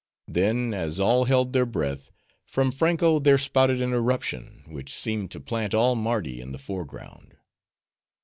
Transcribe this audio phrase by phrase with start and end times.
[0.27, 2.11] Then as all held their breath,
[2.47, 7.37] from Franko there spouted an eruption, which seemed to plant all Mardi in the foreground.